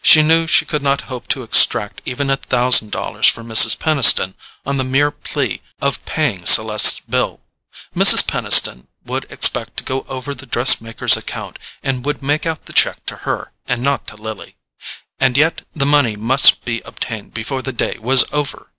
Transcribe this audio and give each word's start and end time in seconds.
She 0.00 0.22
knew 0.22 0.46
she 0.46 0.64
could 0.64 0.80
not 0.80 1.02
hope 1.12 1.28
to 1.28 1.42
extract 1.42 2.00
even 2.06 2.30
a 2.30 2.38
thousand 2.38 2.90
dollars 2.90 3.28
from 3.28 3.48
Mrs. 3.48 3.76
Peniston 3.78 4.32
on 4.64 4.78
the 4.78 4.82
mere 4.82 5.10
plea 5.10 5.60
of 5.82 6.02
paying 6.06 6.46
Celeste's 6.46 7.00
bill: 7.00 7.40
Mrs. 7.94 8.26
Peniston 8.26 8.86
would 9.04 9.26
expect 9.30 9.76
to 9.76 9.84
go 9.84 10.06
over 10.08 10.34
the 10.34 10.46
dress 10.46 10.80
maker's 10.80 11.18
account, 11.18 11.58
and 11.82 12.02
would 12.06 12.22
make 12.22 12.46
out 12.46 12.64
the 12.64 12.72
cheque 12.72 13.04
to 13.04 13.14
her 13.28 13.52
and 13.66 13.82
not 13.82 14.06
to 14.06 14.16
Lily. 14.16 14.56
And 15.20 15.36
yet 15.36 15.66
the 15.74 15.84
money 15.84 16.16
must 16.16 16.64
be 16.64 16.80
obtained 16.86 17.34
before 17.34 17.60
the 17.60 17.70
day 17.70 17.98
was 18.00 18.24
over! 18.32 18.70